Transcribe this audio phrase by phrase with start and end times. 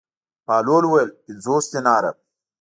[0.45, 2.11] بهلول وویل: پنځوس دیناره.